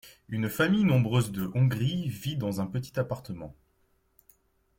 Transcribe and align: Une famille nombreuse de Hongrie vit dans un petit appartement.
Une 0.29 0.49
famille 0.49 0.83
nombreuse 0.83 1.31
de 1.31 1.51
Hongrie 1.53 2.09
vit 2.09 2.35
dans 2.35 2.59
un 2.59 2.65
petit 2.65 2.99
appartement. 2.99 3.55